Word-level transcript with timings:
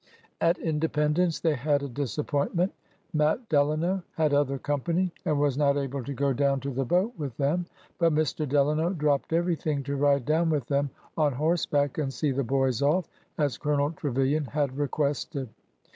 At 0.41 0.57
Independence 0.57 1.39
they 1.39 1.53
had 1.53 1.83
a 1.83 1.87
disappointment. 1.87 2.73
Matt 3.13 3.47
De 3.49 3.57
lano 3.57 4.01
had 4.15 4.33
other 4.33 4.57
company 4.57 5.11
and 5.25 5.39
was 5.39 5.59
not 5.59 5.77
able 5.77 6.03
to 6.03 6.13
go 6.15 6.33
down 6.33 6.59
to 6.61 6.69
5 6.69 6.77
66 6.77 6.77
ORDER 6.79 6.93
NO. 6.93 6.97
11 6.97 7.07
the 7.07 7.07
boat 7.07 7.19
with 7.19 7.37
them; 7.37 7.65
but 7.99 8.11
Mr. 8.13 8.49
Delano 8.49 8.89
dropped 8.93 9.31
everything 9.31 9.83
to 9.83 9.95
ride 9.97 10.25
down 10.25 10.49
with 10.49 10.65
them 10.65 10.89
on 11.17 11.33
horseback 11.33 11.99
and 11.99 12.11
see 12.11 12.31
the 12.31 12.43
boys 12.43 12.81
off, 12.81 13.07
as 13.37 13.59
Colonel 13.59 13.91
Trevilian 13.91 14.45
had 14.45 14.75
requested. 14.75 15.49